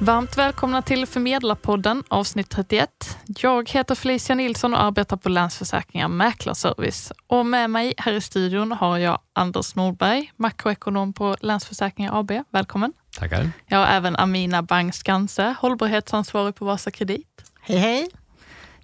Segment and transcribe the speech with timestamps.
[0.00, 3.18] Varmt välkomna till Förmedlarpodden avsnitt 31.
[3.26, 7.12] Jag heter Felicia Nilsson och arbetar på Länsförsäkringar Mäklarservice.
[7.26, 12.32] Och med mig här i studion har jag Anders Nordberg, makroekonom på Länsförsäkringar AB.
[12.50, 12.92] Välkommen.
[13.18, 13.50] Tackar.
[13.66, 17.52] Jag har även Amina Bang-Skanse, hållbarhetsansvarig på Vasa Kredit.
[17.60, 18.08] Hej hej.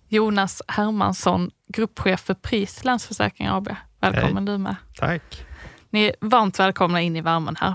[0.08, 3.68] Jonas Hermansson, gruppchef för PRIS Länsförsäkringar AB.
[4.00, 4.56] Välkommen hej.
[4.56, 4.76] du med.
[4.96, 5.46] Tack.
[5.90, 7.74] Ni är varmt välkomna in i värmen här.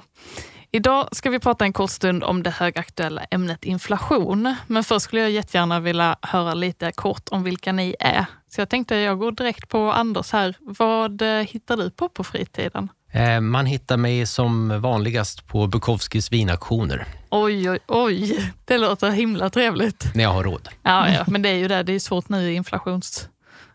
[0.71, 4.55] Idag ska vi prata en kort stund om det högaktuella ämnet inflation.
[4.67, 8.25] Men först skulle jag jättegärna vilja höra lite kort om vilka ni är.
[8.47, 10.55] Så jag tänkte jag går direkt på Anders här.
[10.59, 12.89] Vad eh, hittar du på på fritiden?
[13.11, 17.05] Eh, man hittar mig som vanligast på Bukowskis vinaktioner.
[17.29, 18.53] Oj, oj, oj.
[18.65, 20.11] Det låter himla trevligt.
[20.15, 20.69] När jag har råd.
[20.83, 21.83] Ja, ja men det är ju det.
[21.83, 23.29] Det är svårt nu i inflations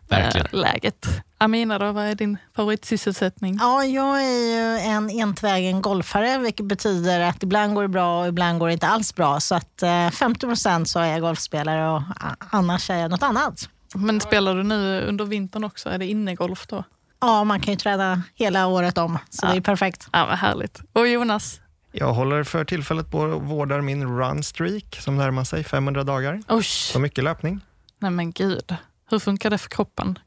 [0.09, 0.47] Verkligen.
[0.51, 1.07] läget.
[1.37, 3.57] Amina, då, vad är din favoritsysselsättning?
[3.61, 8.27] Ja, jag är ju en entvägen golfare, vilket betyder att ibland går det bra och
[8.27, 9.39] ibland går det inte alls bra.
[9.39, 12.01] Så att eh, 50 procent så är jag golfspelare och
[12.49, 13.69] annars är jag något annat.
[13.95, 15.89] Men spelar du nu under vintern också?
[15.89, 16.83] Är det innegolf då?
[17.19, 19.51] Ja, man kan ju träda hela året om, så ja.
[19.51, 20.07] det är perfekt.
[20.11, 20.81] Ja, vad härligt.
[20.93, 21.59] Och Jonas?
[21.91, 26.43] Jag håller för tillfället på och vårdar min run streak som närmar sig 500 dagar.
[26.47, 26.63] Oj.
[26.63, 27.59] Så mycket löpning.
[27.99, 28.75] Nej men gud.
[29.09, 30.19] Hur funkar det för kroppen?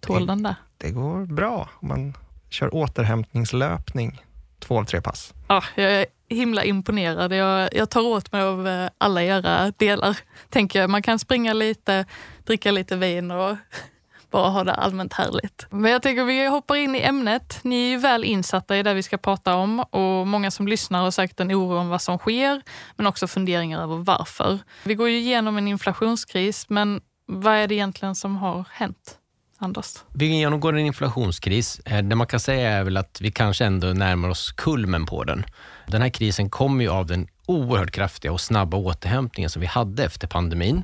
[0.00, 0.56] Tål det, den det?
[0.78, 2.14] Det går bra om man
[2.50, 4.22] kör återhämtningslöpning
[4.64, 5.32] två av tre pass.
[5.48, 7.32] Ja, jag är himla imponerad.
[7.32, 10.18] Jag, jag tar åt mig av eh, alla era delar.
[10.48, 10.90] Tänker jag.
[10.90, 12.04] Man kan springa lite,
[12.44, 13.56] dricka lite vin och
[14.30, 15.66] bara ha det allmänt härligt.
[15.70, 17.60] Men jag tänker vi hoppar in i ämnet.
[17.62, 21.02] Ni är ju väl insatta i det vi ska prata om och många som lyssnar
[21.02, 22.62] har säkert en oro om vad som sker,
[22.96, 24.58] men också funderingar över varför.
[24.84, 29.18] Vi går ju igenom en inflationskris, men vad är det egentligen som har hänt?
[29.64, 30.04] Andas.
[30.12, 31.80] Vi genomgår en inflationskris.
[31.84, 35.24] Eh, det man kan säga är väl att vi kanske ändå närmar oss kulmen på
[35.24, 35.44] den.
[35.86, 40.04] Den här krisen kommer ju av den oerhört kraftiga och snabba återhämtningen som vi hade
[40.04, 40.82] efter pandemin.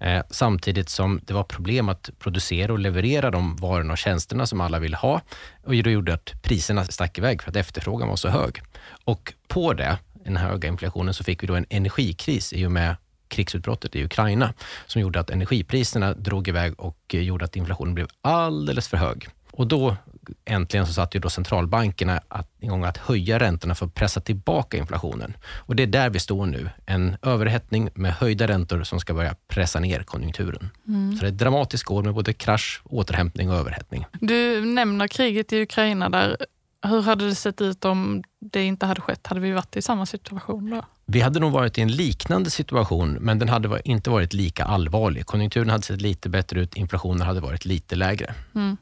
[0.00, 4.60] Eh, samtidigt som det var problem att producera och leverera de varorna och tjänsterna som
[4.60, 5.20] alla ville ha.
[5.64, 8.62] Och det gjorde att priserna stack iväg för att efterfrågan var så hög.
[9.04, 12.96] Och på det, den höga inflationen, så fick vi då en energikris i och med
[13.28, 14.54] krigsutbrottet i Ukraina
[14.86, 19.28] som gjorde att energipriserna drog iväg och gjorde att inflationen blev alldeles för hög.
[19.50, 19.96] Och då
[20.44, 24.76] äntligen så satte ju då centralbankerna att, igång att höja räntorna för att pressa tillbaka
[24.76, 25.36] inflationen.
[25.46, 26.70] Och det är där vi står nu.
[26.86, 30.70] En överhettning med höjda räntor som ska börja pressa ner konjunkturen.
[30.88, 31.16] Mm.
[31.16, 34.06] Så det är ett dramatiskt år med både krasch, återhämtning och överhettning.
[34.12, 36.36] Du nämner kriget i Ukraina där.
[36.82, 39.26] Hur hade det sett ut om det inte hade skett?
[39.26, 40.82] Hade vi varit i samma situation då?
[41.06, 45.26] Vi hade nog varit i en liknande situation, men den hade inte varit lika allvarlig.
[45.26, 48.34] Konjunkturen hade sett lite bättre ut, inflationen hade varit lite lägre.
[48.54, 48.76] Mm.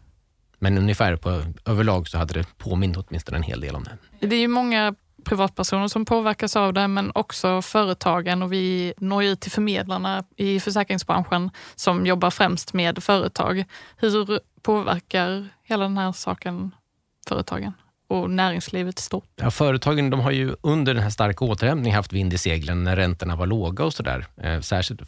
[0.59, 4.27] Men ungefär på överlag så hade det påmint åtminstone en hel del om det.
[4.27, 9.25] Det är ju många privatpersoner som påverkas av det, men också företagen och vi når
[9.25, 13.65] ut till förmedlarna i försäkringsbranschen som jobbar främst med företag.
[13.97, 16.71] Hur påverkar hela den här saken
[17.29, 17.73] företagen?
[18.09, 19.29] Och näringslivet stort?
[19.37, 22.97] Ja, företagen de har ju under den här starka återhämtningen haft vind i seglen när
[22.97, 24.27] räntorna var låga och sådär.
[24.37, 25.03] Eh, särskilt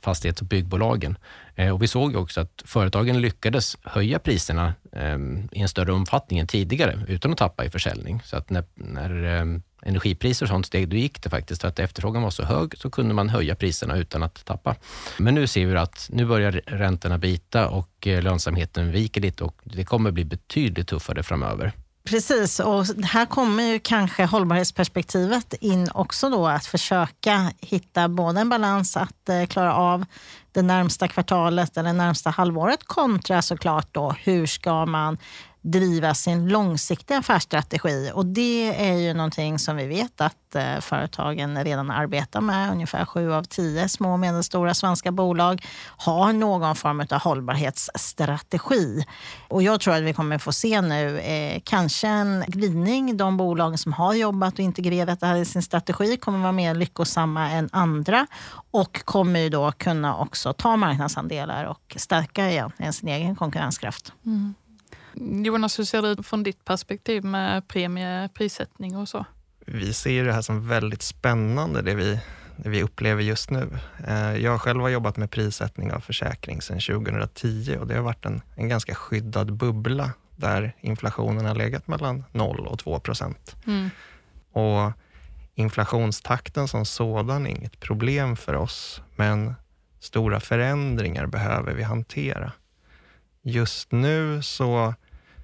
[0.00, 1.18] fastighets och byggbolagen.
[1.54, 5.18] Eh, och vi såg också att företagen lyckades höja priserna eh,
[5.52, 8.20] i en större omfattning än tidigare utan att tappa i försäljning.
[8.24, 11.60] Så att när, när ehm, energipriser och sånt steg, då gick det faktiskt.
[11.60, 14.76] För att efterfrågan var så hög så kunde man höja priserna utan att tappa.
[15.18, 19.56] Men nu ser vi att nu börjar räntorna bita och eh, lönsamheten viker lite och
[19.64, 21.72] det kommer bli betydligt tuffare framöver.
[22.04, 28.48] Precis, och här kommer ju kanske hållbarhetsperspektivet in också då att försöka hitta både en
[28.48, 30.04] balans att eh, klara av
[30.52, 35.18] det närmsta kvartalet eller närmsta halvåret kontra såklart då hur ska man
[35.62, 38.10] driva sin långsiktiga affärsstrategi.
[38.14, 42.70] Och det är ju någonting som vi vet att eh, företagen redan arbetar med.
[42.72, 45.64] Ungefär sju av tio små och medelstora svenska bolag
[45.96, 49.04] har någon form av hållbarhetsstrategi.
[49.48, 53.16] Och jag tror att vi kommer få se nu eh, kanske en glidning.
[53.16, 56.74] De bolag som har jobbat och integrerat det här i sin strategi kommer vara mer
[56.74, 58.26] lyckosamma än andra
[58.70, 64.12] och kommer ju då kunna också ta marknadsandelar och stärka igen sin egen konkurrenskraft.
[64.26, 64.54] Mm.
[65.14, 69.24] Jonas, hur ser det ut från ditt perspektiv med premie, prissättning och så?
[69.66, 72.20] Vi ser det här som väldigt spännande, det vi,
[72.56, 73.78] det vi upplever just nu.
[74.06, 78.24] Eh, jag själv har jobbat med prissättning av försäkring sedan 2010 och det har varit
[78.24, 83.56] en, en ganska skyddad bubbla där inflationen har legat mellan 0 och 2 procent.
[83.66, 83.90] Mm.
[84.52, 84.92] Och
[85.54, 89.54] inflationstakten som sådan är inget problem för oss, men
[90.00, 92.52] stora förändringar behöver vi hantera.
[93.42, 94.94] Just nu så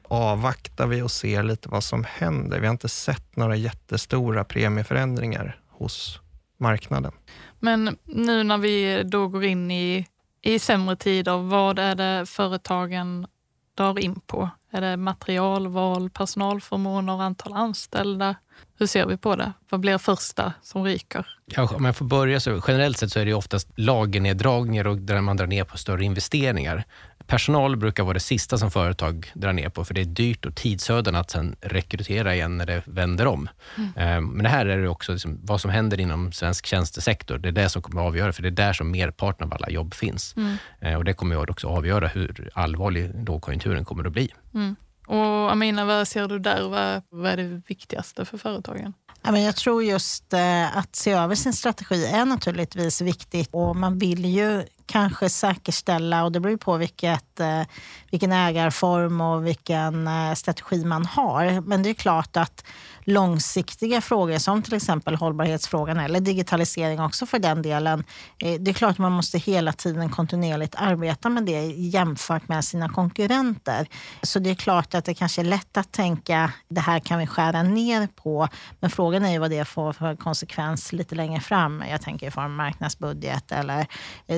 [0.08, 2.60] avvaktar vi och ser lite vad som händer.
[2.60, 6.20] Vi har inte sett några jättestora premieförändringar hos
[6.58, 7.12] marknaden.
[7.58, 10.06] Men nu när vi då går in i,
[10.42, 13.26] i sämre tider, vad är det företagen
[13.74, 14.50] drar in på?
[14.70, 18.34] Är det materialval, personalförmåner, antal anställda?
[18.78, 19.52] Hur ser vi på det?
[19.68, 21.26] Vad blir första som ryker?
[21.46, 25.20] Ja, om jag får börja så generellt sett så är det oftast lagerneddragningar och där
[25.20, 26.84] man drar ner på större investeringar.
[27.28, 30.54] Personal brukar vara det sista som företag drar ner på, för det är dyrt och
[30.54, 33.48] tidsödande att sen rekrytera igen när det vänder om.
[33.76, 34.26] Mm.
[34.26, 37.38] Men det här är det också liksom vad som händer inom svensk tjänstesektor.
[37.38, 39.70] Det är det som kommer att avgöra, för det är där som merparten av alla
[39.70, 40.34] jobb finns.
[40.36, 40.56] Mm.
[40.80, 44.30] Eh, och det kommer också avgöra hur allvarlig lågkonjunkturen kommer att bli.
[44.54, 44.76] Mm.
[45.06, 46.68] Och Amina, vad ser du där?
[46.68, 48.92] Vad, vad är det viktigaste för företagen?
[49.22, 54.24] Jag tror just eh, att se över sin strategi är naturligtvis viktigt och man vill
[54.24, 57.62] ju kanske säkerställa, och det beror på vilket, eh,
[58.10, 61.60] vilken ägarform och vilken eh, strategi man har.
[61.60, 62.64] Men det är klart att
[63.08, 68.04] långsiktiga frågor som till exempel hållbarhetsfrågan eller digitalisering också för den delen.
[68.38, 72.64] Eh, det är klart att man måste hela tiden kontinuerligt arbeta med det jämfört med
[72.64, 73.88] sina konkurrenter.
[74.22, 77.26] Så det är klart att det kanske är lätt att tänka det här kan vi
[77.26, 78.48] skära ner på.
[78.80, 81.84] Men frågan är ju vad det får för konsekvens lite längre fram.
[81.90, 83.86] Jag tänker i form av marknadsbudget eller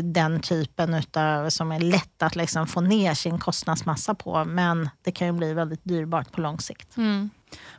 [0.02, 4.44] den typen utav, som är lätt att liksom få ner sin kostnadsmassa på.
[4.44, 6.96] Men det kan ju bli väldigt dyrbart på lång sikt.
[6.96, 7.30] Mm.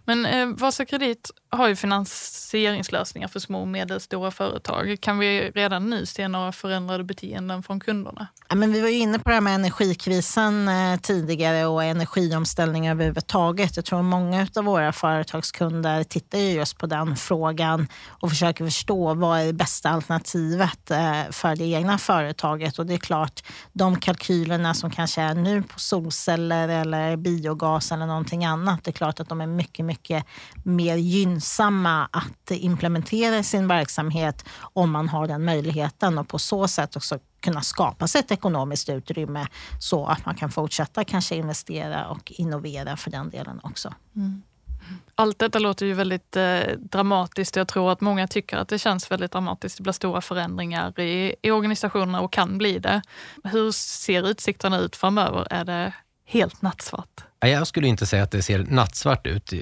[0.06, 4.98] Men eh, Vasakredit har ju finansieringslösningar för små och medelstora företag.
[5.02, 8.28] Kan vi redan nu se några förändrade beteenden från kunderna?
[8.50, 12.88] Ja, men vi var ju inne på det här med energikrisen eh, tidigare och energiomställning
[12.88, 13.76] överhuvudtaget.
[13.76, 19.14] Jag tror många av våra företagskunder tittar ju just på den frågan och försöker förstå
[19.14, 22.80] vad är det bästa alternativet eh, för det egna företaget.
[22.80, 28.06] Och det är klart, de kalkylerna som kanske är nu på solceller eller biogas eller
[28.06, 30.25] någonting annat, det är klart att de är mycket, mycket
[30.63, 36.68] mer gynnsamma att implementera i sin verksamhet om man har den möjligheten och på så
[36.68, 39.48] sätt också kunna skapa sig ett ekonomiskt utrymme
[39.80, 43.94] så att man kan fortsätta kanske investera och innovera för den delen också.
[44.16, 44.42] Mm.
[45.16, 47.56] Allt detta låter ju väldigt eh, dramatiskt.
[47.56, 49.78] Jag tror att många tycker att det känns väldigt dramatiskt.
[49.78, 53.02] Det blir stora förändringar i, i organisationerna och kan bli det.
[53.44, 55.48] Hur ser utsikterna ut framöver?
[55.50, 55.94] Är det
[56.31, 57.24] helt nattsvart?
[57.39, 59.54] Jag skulle inte säga att det ser nattsvart ut.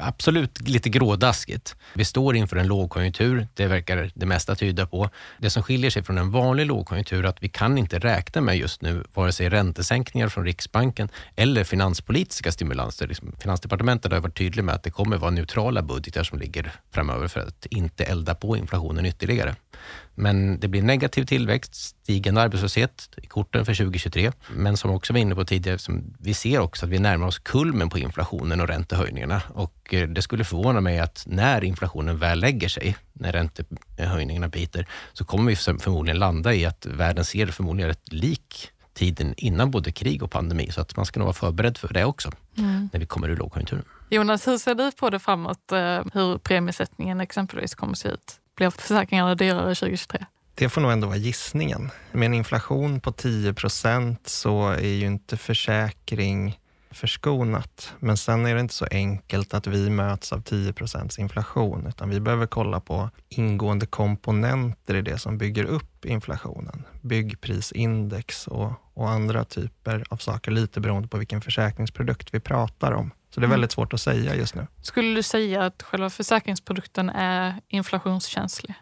[0.00, 1.76] Absolut lite grådaskigt.
[1.94, 5.10] Vi står inför en lågkonjunktur, det verkar det mesta tyda på.
[5.38, 8.56] Det som skiljer sig från en vanlig lågkonjunktur är att vi kan inte räkna med
[8.56, 13.06] just nu vare sig räntesänkningar från Riksbanken eller finanspolitiska stimulanser.
[13.06, 17.28] Liksom, Finansdepartementet har varit tydligt med att det kommer vara neutrala budgetar som ligger framöver
[17.28, 19.54] för att inte elda på inflationen ytterligare.
[20.14, 24.32] Men det blir negativ tillväxt, stigande arbetslöshet i korten för 2023.
[24.50, 25.78] Men som också var inne på tidigare,
[26.18, 29.42] vi ser också att vi närmar oss kulmen på inflationen och räntehöjningarna.
[29.48, 34.86] Och eh, det skulle förvåna mig att när inflationen väl lägger sig, när räntehöjningarna biter,
[35.12, 39.92] så kommer vi förmodligen landa i att världen ser förmodligen rätt lik tiden innan både
[39.92, 40.70] krig och pandemi.
[40.72, 42.88] Så att man ska nog vara förberedd för det också, mm.
[42.92, 43.84] när vi kommer ur lågkonjunkturen.
[44.10, 45.72] Jonas, hur ser du på det framåt?
[45.72, 48.40] Eh, hur premiesättningen exempelvis kommer se ut?
[48.56, 50.26] Blir försäkringarna dyrare 2023?
[50.54, 51.90] Det får nog ändå vara gissningen.
[52.12, 56.58] Med en inflation på 10 procent så är ju inte försäkring
[56.90, 57.94] förskonat.
[57.98, 62.10] Men sen är det inte så enkelt att vi möts av 10 procents inflation, utan
[62.10, 66.84] vi behöver kolla på ingående komponenter i det som bygger upp inflationen.
[67.00, 73.10] Byggprisindex och, och andra typer av saker, lite beroende på vilken försäkringsprodukt vi pratar om.
[73.34, 73.50] Så det är mm.
[73.50, 74.66] väldigt svårt att säga just nu.
[74.82, 78.74] Skulle du säga att själva försäkringsprodukten är inflationskänslig?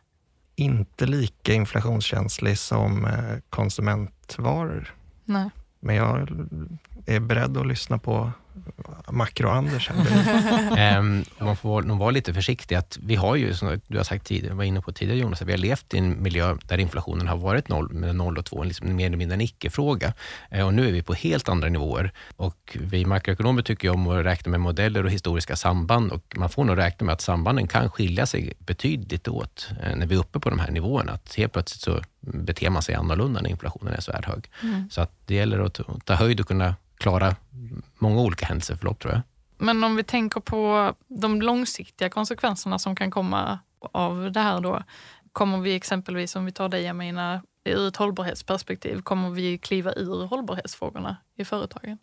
[0.56, 4.94] Inte lika inflationskänslig som eh, konsumentvaror.
[5.24, 5.50] Nej.
[5.80, 6.28] Men jag
[7.06, 8.32] är beredd att lyssna på
[9.08, 9.90] Makro-Anders.
[10.98, 12.74] um, man får nog vara lite försiktig.
[12.74, 15.48] Att vi har ju, som du har sagt tidigare, var inne på tidigare Jonas, att
[15.48, 18.64] vi har levt i en miljö där inflationen har varit noll, med 0 och 2,
[18.64, 20.12] liksom mer eller mindre en icke-fråga.
[20.54, 22.12] Uh, och nu är vi på helt andra nivåer.
[22.36, 26.12] Och vi makroekonomer tycker om att räkna med modeller och historiska samband.
[26.12, 30.06] Och man får nog räkna med att sambanden kan skilja sig betydligt åt uh, när
[30.06, 31.12] vi är uppe på de här nivåerna.
[31.12, 34.50] Att helt plötsligt så beter man sig annorlunda när inflationen är så här hög.
[34.62, 34.90] Mm.
[34.90, 37.36] Så att det gäller att ta höjd och kunna klara
[37.98, 39.22] många olika händelseförlopp tror jag.
[39.58, 43.58] Men om vi tänker på de långsiktiga konsekvenserna som kan komma
[43.92, 44.82] av det här då.
[45.32, 50.26] Kommer vi exempelvis, om vi tar dig Amina, ur ett hållbarhetsperspektiv, kommer vi kliva ur
[50.26, 51.98] hållbarhetsfrågorna i företagen?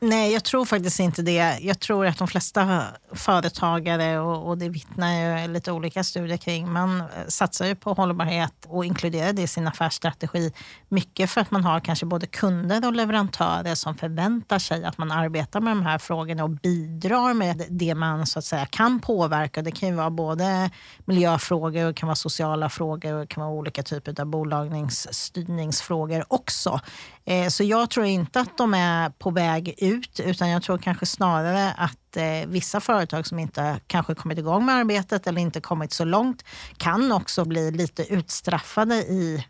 [0.00, 1.58] Nej, jag tror faktiskt inte det.
[1.60, 6.72] Jag tror att de flesta företagare och, och det vittnar ju lite olika studier kring.
[6.72, 10.52] Man eh, satsar ju på hållbarhet och inkluderar det i sin affärsstrategi.
[10.88, 15.12] Mycket för att man har kanske både kunder och leverantörer som förväntar sig att man
[15.12, 19.62] arbetar med de här frågorna och bidrar med det man så att säga kan påverka.
[19.62, 20.70] Det kan ju vara både
[21.04, 26.80] miljöfrågor, och kan vara sociala frågor och kan vara olika typer av bolagsstyrningsfrågor också.
[27.26, 31.06] Eh, så jag tror inte att de är på väg ut utan jag tror kanske
[31.06, 35.92] snarare att eh, vissa företag som inte kanske kommit igång med arbetet eller inte kommit
[35.92, 36.44] så långt
[36.76, 39.46] kan också bli lite utstraffade i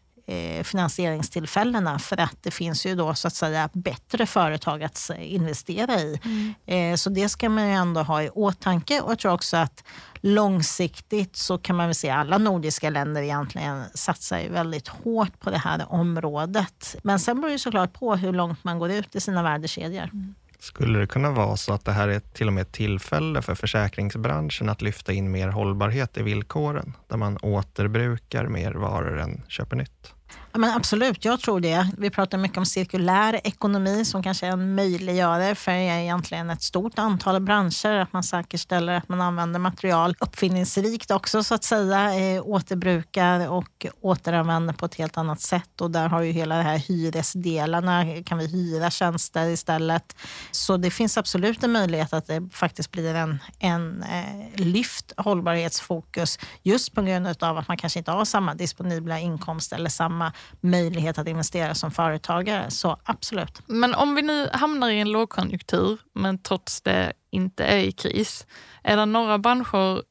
[0.63, 6.21] finansieringstillfällena för att det finns ju då så att säga bättre företag att investera i.
[6.67, 6.99] Mm.
[6.99, 9.85] Så det ska man ju ändå ha i åtanke och jag tror också att
[10.21, 15.51] långsiktigt så kan man väl se alla nordiska länder egentligen satsar ju väldigt hårt på
[15.51, 16.97] det här området.
[17.03, 20.11] Men sen beror det såklart på hur långt man går ut i sina värdekedjor.
[20.13, 20.35] Mm.
[20.59, 23.55] Skulle det kunna vara så att det här är till och med ett tillfälle för
[23.55, 29.77] försäkringsbranschen att lyfta in mer hållbarhet i villkoren, där man återbrukar mer varor än köper
[29.77, 30.15] nytt?
[30.57, 31.89] Ja, men absolut, jag tror det.
[31.99, 36.99] Vi pratar mycket om cirkulär ekonomi som kanske är en möjliggörare för egentligen ett stort
[36.99, 37.99] antal branscher.
[38.01, 42.15] Att man säkerställer att man använder material uppfinningsrikt också så att säga.
[42.15, 45.81] Eh, återbrukar och återanvänder på ett helt annat sätt.
[45.81, 48.05] Och där har ju hela det här hyresdelarna.
[48.27, 50.17] Kan vi hyra tjänster istället?
[50.51, 56.39] Så det finns absolut en möjlighet att det faktiskt blir en, en eh, lyft hållbarhetsfokus
[56.63, 60.16] just på grund av att man kanske inte har samma disponibla inkomst eller samma
[60.61, 62.71] möjlighet att investera som företagare.
[62.71, 63.63] Så absolut.
[63.67, 68.47] Men om vi nu hamnar i en lågkonjunktur, men trots det inte är i kris.
[68.83, 70.03] Är det några branscher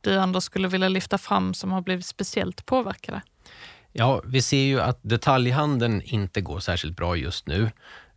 [0.00, 3.22] du Anders skulle vilja lyfta fram som har blivit speciellt påverkade?
[3.92, 7.70] Ja, vi ser ju att detaljhandeln inte går särskilt bra just nu.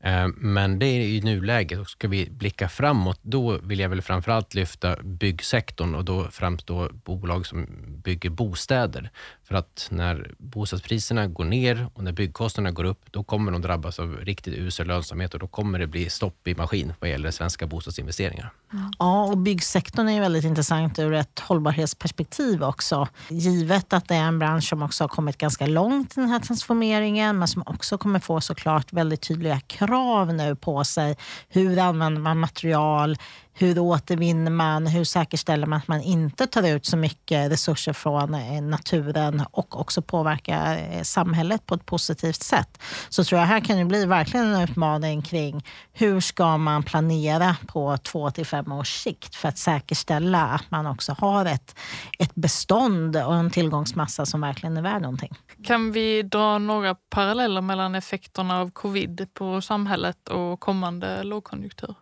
[0.05, 4.01] Eh, men det är i nuläget och ska vi blicka framåt, då vill jag väl
[4.01, 7.67] framförallt lyfta byggsektorn och då främst då bolag som
[8.03, 9.09] bygger bostäder.
[9.43, 13.99] För att när bostadspriserna går ner och när byggkostnaderna går upp, då kommer de drabbas
[13.99, 17.67] av riktigt usel lönsamhet och då kommer det bli stopp i maskin vad gäller svenska
[17.67, 18.51] bostadsinvesteringar.
[18.73, 18.91] Mm.
[18.99, 23.07] Ja, och byggsektorn är väldigt intressant ur ett hållbarhetsperspektiv också.
[23.29, 26.39] Givet att det är en bransch som också har kommit ganska långt i den här
[26.39, 29.94] transformeringen, men som också kommer få såklart väldigt tydliga krav
[30.33, 31.15] nu på sig.
[31.49, 33.17] Hur använder man material?
[33.57, 34.87] Hur återvinner man?
[34.87, 39.79] Hur säkerställer man att man inte tar ut så mycket resurser från eh, naturen och
[39.79, 42.81] också påverkar eh, samhället på ett positivt sätt?
[43.09, 47.55] Så tror jag här kan det bli verkligen en utmaning kring hur ska man planera
[47.67, 51.75] på två till fem års sikt för att säkerställa att man också har ett,
[52.19, 55.33] ett bestånd och en tillgångsmassa som verkligen är värd någonting.
[55.63, 61.95] Kan vi dra några paralleller mellan effekterna av covid på samhället och kommande lågkonjunktur?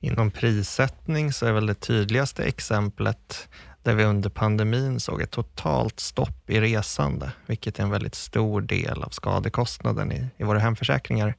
[0.00, 3.48] Inom prissättning så är väl det tydligaste exemplet
[3.82, 8.60] där vi under pandemin såg ett totalt stopp i resande, vilket är en väldigt stor
[8.60, 11.34] del av skadekostnaden i, i våra hemförsäkringar,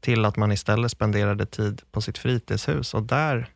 [0.00, 3.48] till att man istället spenderade tid på sitt fritidshus och där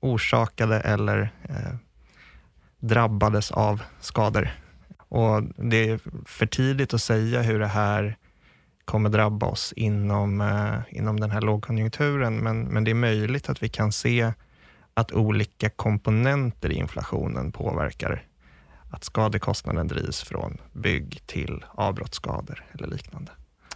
[0.00, 1.74] orsakade eller eh,
[2.78, 4.50] drabbades av skador.
[4.98, 8.16] Och Det är för tidigt att säga hur det här
[8.88, 12.36] kommer drabba oss inom, eh, inom den här lågkonjunkturen.
[12.36, 14.32] Men, men det är möjligt att vi kan se
[14.94, 18.24] att olika komponenter i inflationen påverkar
[18.90, 23.32] att skadekostnaden drivs från bygg till avbrottsskador eller liknande.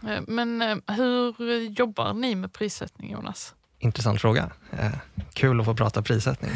[0.08, 3.54] Eh, men eh, hur jobbar ni med prissättning, Jonas?
[3.78, 4.50] Intressant fråga.
[5.32, 6.50] kul att få prata prissättning.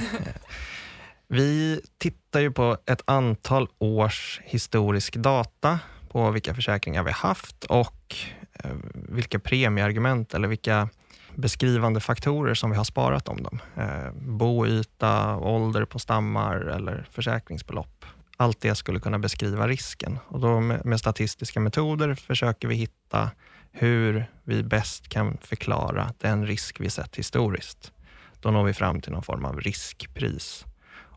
[1.29, 8.17] Vi tittar ju på ett antal års historisk data på vilka försäkringar vi haft och
[8.65, 10.89] Eh, vilka premieargument eller vilka
[11.35, 13.61] beskrivande faktorer som vi har sparat om dem.
[13.77, 18.05] Eh, boyta, ålder på stammar eller försäkringsbelopp.
[18.37, 20.19] Allt det skulle kunna beskriva risken.
[20.29, 23.31] Och då med, statistiska metoder försöker vi hitta
[23.73, 27.93] hur vi bäst kan förklara den risk vi sett historiskt.
[28.41, 30.65] Då når vi fram till någon form av riskpris.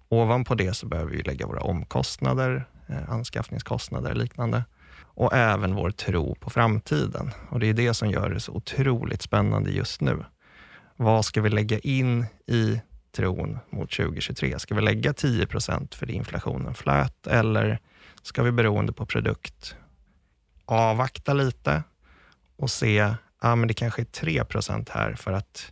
[0.10, 4.64] Ovanpå det så behöver vi lägga våra omkostnader, eh, anskaffningskostnader och liknande
[5.20, 7.32] och även vår tro på framtiden.
[7.50, 10.26] Och Det är det som gör det så otroligt spännande just nu.
[10.96, 14.60] Vad ska vi lägga in i tron mot 2023?
[14.60, 17.80] Ska vi lägga 10% för inflationen flöt eller
[18.22, 19.76] ska vi beroende på produkt
[20.66, 21.84] avvakta lite
[22.56, 25.72] och se, ja men det kanske är 3% här för att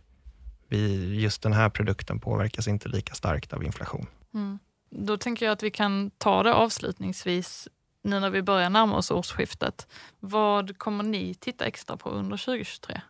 [0.68, 4.06] vi, just den här produkten påverkas inte lika starkt av inflation.
[4.34, 4.58] Mm.
[4.90, 7.68] Då tänker jag att vi kan ta det avslutningsvis
[8.08, 9.86] nu när vi börjar närma oss årsskiftet.
[10.20, 13.00] Vad kommer ni titta extra på under 2023?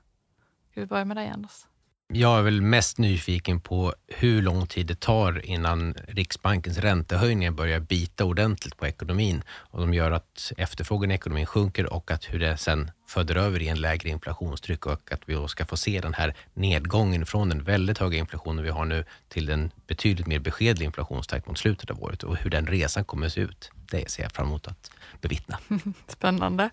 [0.70, 1.66] Ska vi börja med dig Anders?
[2.12, 7.80] Jag är väl mest nyfiken på hur lång tid det tar innan Riksbankens räntehöjningar börjar
[7.80, 12.38] bita ordentligt på ekonomin och de gör att efterfrågan i ekonomin sjunker och att hur
[12.38, 16.00] det sen föder över i en lägre inflationstryck och att vi då ska få se
[16.00, 20.38] den här nedgången från den väldigt höga inflationen vi har nu till en betydligt mer
[20.38, 23.70] beskedlig inflationstakt mot slutet av året och hur den resan kommer att se ut.
[23.90, 25.58] Det ser jag fram emot att bevittna.
[26.06, 26.70] Spännande.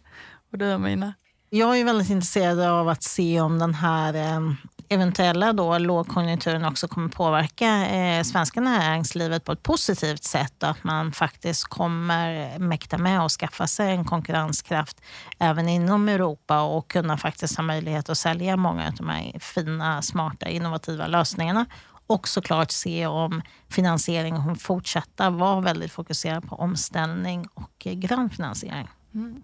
[0.51, 1.13] Och du Amina?
[1.50, 4.54] Jag är väldigt intresserad av att se om den här eh,
[4.89, 10.84] eventuella då lågkonjunkturen också kommer påverka eh, svenska näringslivet på ett positivt sätt och att
[10.84, 15.01] man faktiskt kommer mäkta med att skaffa sig en konkurrenskraft
[15.39, 20.01] även inom Europa och kunna faktiskt ha möjlighet att sälja många av de här fina,
[20.01, 21.65] smarta, innovativa lösningarna
[22.08, 28.30] och såklart se om finansieringen kommer fortsätta vara väldigt fokuserad på omställning och eh, grön
[28.30, 28.88] finansiering.
[29.13, 29.44] Mm.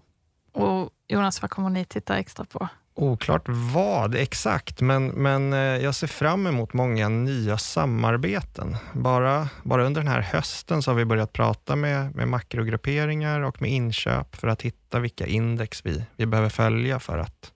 [0.52, 2.68] Och Jonas, vad kommer ni titta extra på?
[2.94, 8.76] Oklart vad exakt, men, men eh, jag ser fram emot många nya samarbeten.
[8.92, 13.62] Bara, bara under den här hösten så har vi börjat prata med, med makrogrupperingar och
[13.62, 17.52] med inköp för att hitta vilka index vi, vi behöver följa för att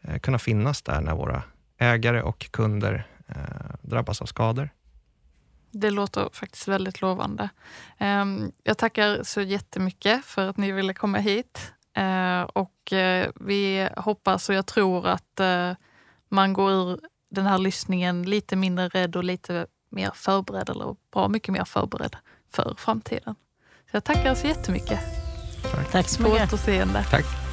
[0.00, 1.42] eh, kunna finnas där när våra
[1.78, 3.34] ägare och kunder eh,
[3.82, 4.70] drabbas av skador.
[5.70, 7.48] Det låter faktiskt väldigt lovande.
[7.98, 11.72] Ehm, jag tackar så jättemycket för att ni ville komma hit.
[11.96, 15.72] Eh, och eh, vi hoppas och jag tror att eh,
[16.28, 21.28] man går ur den här lyssningen lite mindre rädd och lite mer förberedd, eller bra
[21.28, 22.16] mycket mer förberedd
[22.50, 23.34] för framtiden.
[23.90, 25.00] Så jag tackar så jättemycket.
[25.72, 26.38] Tack, Tack så mycket.
[26.38, 27.04] På återseende.
[27.10, 27.49] Tack.